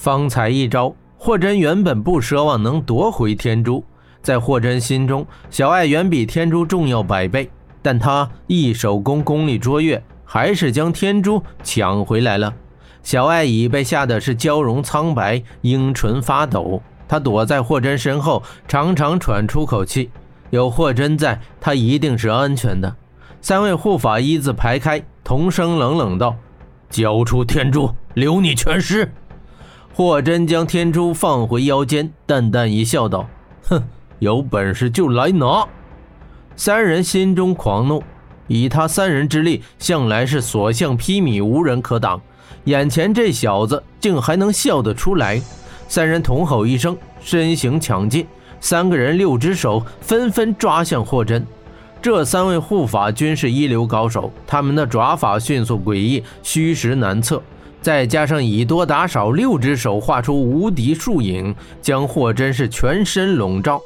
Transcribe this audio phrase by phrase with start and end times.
[0.00, 3.84] 方才一招，霍真原本不奢望能夺回天珠，
[4.22, 7.50] 在霍真心中，小爱远比天珠重要百倍。
[7.82, 12.50] 但他一手功功力卓越，还是将天珠抢回来了。
[13.02, 16.80] 小爱已被吓得是娇容苍白，樱唇发抖。
[17.06, 20.10] 她躲在霍真身后，长长喘出口气。
[20.48, 22.96] 有霍真在，他一定是安全的。
[23.42, 26.34] 三位护法一字排开，同声冷冷道
[26.88, 29.12] ：“交出天珠，留你全尸。”
[29.92, 33.28] 霍真将天珠放回腰间，淡淡一笑，道
[33.68, 33.82] ：“哼，
[34.20, 35.66] 有本事就来拿。”
[36.56, 38.02] 三人心中狂怒，
[38.46, 42.20] 以他三人之力，向来是所向披靡，无人可挡。
[42.64, 45.40] 眼前这小子竟还能笑得出来！
[45.88, 48.26] 三人同吼一声，身形抢进，
[48.60, 51.44] 三个人六只手纷纷抓向霍真。
[52.00, 57.42] 这三位护法均是一流高手，他们的爪法迅速诡异，虚实难测，
[57.82, 63.80] 再加上以多打少，六只手画出无敌树影，将霍真是全身笼罩。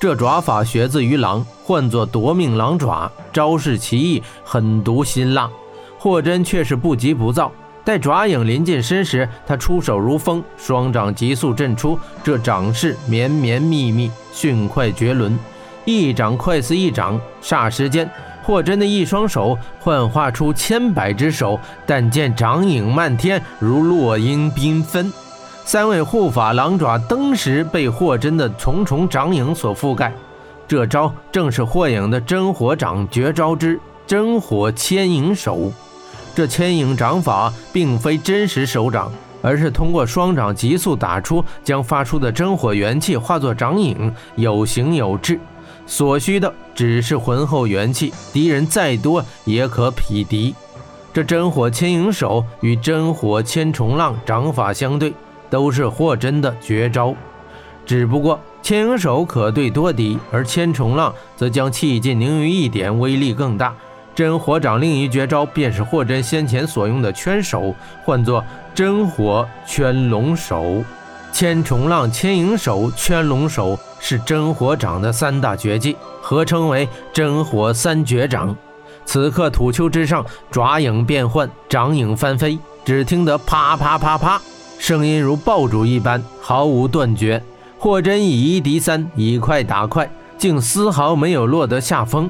[0.00, 5.50] 这爪法学自于狼，唤作夺命狼爪，招式奇异，狠毒辛辣。
[5.98, 7.52] 霍真却是不急不躁，
[7.84, 15.38] 待爪影临近身时，他出手如风，双掌急速震出，这掌势绵绵密密，迅快绝伦，
[15.84, 17.20] 一掌快似一掌。
[17.42, 18.10] 霎时间，
[18.42, 25.12] 霍真的一双手幻化出千百只手，但见掌影漫天，如落英缤纷。
[25.64, 30.12] 三位护法狼爪登时被霍真的重重掌影所覆盖，
[30.66, 35.70] 这招正是霍影的真火掌绝招之真火牵引手。
[36.34, 45.38] 这牵引掌法并非真实手掌，而是通过双掌急速打出，将发出的真火元气化作掌影，有形有质。
[45.90, 50.54] 所需的只是浑厚元气，敌人再多也可匹敌。
[51.12, 55.12] 这真火牵引手与真火千重浪掌法相对。
[55.50, 57.12] 都是霍真的绝招，
[57.84, 63.74] 只不过千影手可对多敌，而千重浪则将气劲凝于一点，威力更大。
[64.14, 70.84] 真火掌另一绝招便是霍真先前所用的圈手，唤作真火圈龙手。
[71.32, 78.54] 千重浪、千影手、圈龙手是真火掌的三大绝技，合称为真火三绝掌。
[79.04, 84.40] 此刻土丘之上，爪影变幻，掌影翻飞，只听得啪啪啪啪。
[84.78, 87.42] 声音如爆竹一般，毫无断绝。
[87.78, 92.28] 霍真以一敌三，以快打快，竟丝毫没有落得下风。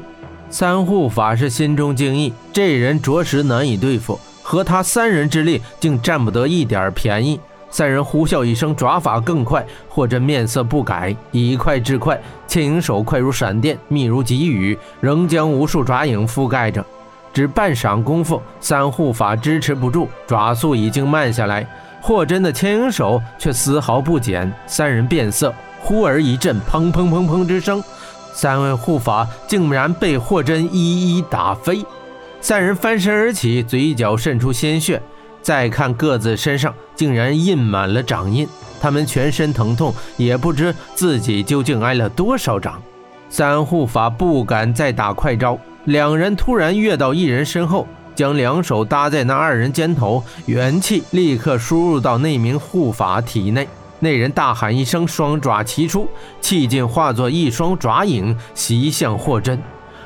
[0.48, 7.38] 三护法师心中惊异，这人着实难以对付，和他三人之力，竟占不得一点便宜。
[7.70, 9.64] 三人呼啸一声，爪法更快。
[9.88, 16.84] 霍真面色不改，以快制快，牵引手快如闪电，密如急雨，仍将无数爪影覆盖着。
[17.32, 21.64] 只半晌功夫，三护法支持不住，爪速已经慢下来。
[22.00, 27.80] 霍真的牵引手却丝毫不减，三人变色，忽而一阵砰砰砰砰之声，
[28.32, 31.84] 三位护法竟然被霍真一一打飞。
[32.41, 35.00] 三人翻身而起，嘴角渗出鲜血，
[35.42, 38.48] 再看各自身上竟然印满了掌印，
[38.80, 42.80] 他们全身疼痛，也不知自己究竟挨了多少掌。
[43.28, 47.86] 三护法不敢再打快招，两人突然跃到一人身后。
[48.12, 53.66] 将两手搭在那二人肩头，元气立刻输入到那名护法体内。
[53.98, 56.06] 那人大喊一声，双爪齐出，
[56.38, 59.58] 气劲化作一双爪影袭向霍真。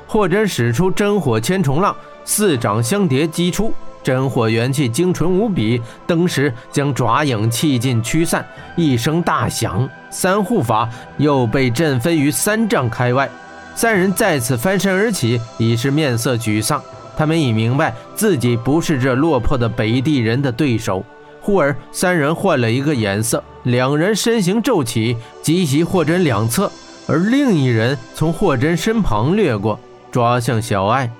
[0.06, 3.72] 霍真使出真火千重浪，四掌相叠击出，
[4.04, 8.46] 真火元气精纯无比，登时将爪影气劲驱散。
[8.76, 13.28] 一声大响，三护法又被震飞于三丈开外。
[13.74, 16.80] 三人再次翻身而起，已是面色沮丧。
[17.16, 21.02] 他们已明白自己不是这落魄的北地人的对手。
[21.40, 26.70] 忽而，三人换了一个眼色，两人身形骤起，急袭霍真两侧，
[27.06, 29.78] 而另一人从霍真身旁掠过，
[30.10, 31.10] 抓向小爱。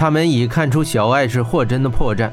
[0.00, 2.30] 他们已看出小爱是霍真的破绽。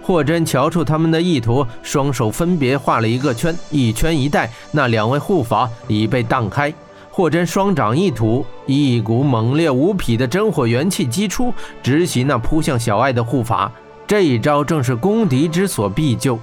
[0.00, 6.72] 霍真瞧出他们的意图，双手分别画了一个圈，一圈一带，那两位护法已被荡开。
[7.10, 11.52] 霍真双掌一吐，一股猛烈无匹的真火元气击出，
[11.82, 13.70] 直袭那扑向小爱的护法。
[14.06, 16.38] 这一招正是攻敌之所必救。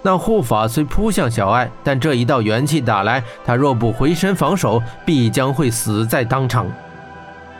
[0.00, 6.66] 那护法虽扑向小爱，但这一道元气打来，他若不回身防守，必将会死在当场。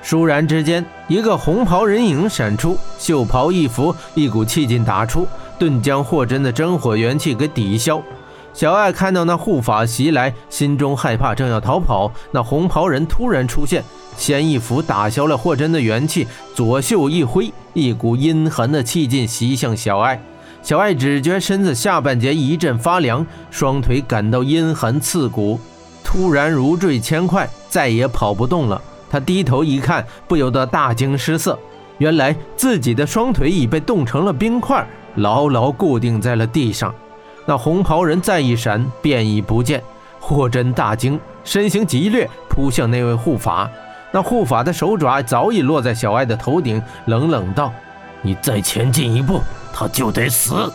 [0.04, 5.26] 倏然之间，一个红袍人影闪出，袖袍一拂，一股气劲打出，
[5.58, 8.02] 顿将霍真的真火元气给抵消。
[8.52, 13.82] 小爱看到那护法袭来，心中害怕，正要逃跑，那红袍人突然出现，
[14.16, 20.20] 先一斧打消了霍真的元气，左袖一挥，一股阴寒的气劲袭向小爱。
[20.62, 25.58] 小艾只觉身子下半截一阵发凉，双腿感到阴寒刺骨，
[26.04, 28.82] 突然如坠千块，再也跑不动了。
[29.12, 31.58] 他低头一看，不由得大惊失色，
[31.98, 34.86] 原来自己的双腿已被冻成了冰块，
[35.16, 36.94] 牢牢固定在了地上。
[37.44, 39.82] 那红袍人再一闪，便已不见。
[40.18, 43.70] 霍真大惊，身形急掠，扑向那位护法。
[44.10, 47.70] 那护法的手爪早已落在小艾的头顶，冷冷道
[48.22, 49.42] ：“你再前进一步，
[49.74, 50.72] 他就得死。”